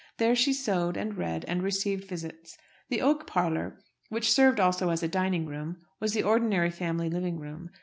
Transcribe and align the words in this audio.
There 0.17 0.35
she 0.35 0.51
sewed, 0.51 0.97
and 0.97 1.15
read, 1.15 1.45
and 1.47 1.61
received 1.61 2.05
visits. 2.09 2.57
The 2.89 3.01
oak 3.03 3.27
parlour, 3.27 3.79
which 4.09 4.31
served 4.31 4.59
also 4.59 4.89
as 4.89 5.03
a 5.03 5.07
dining 5.07 5.45
room, 5.45 5.77
was 5.99 6.13
the 6.15 6.23
ordinary 6.23 6.71
family 6.71 7.07
living 7.07 7.37
room. 7.39 7.69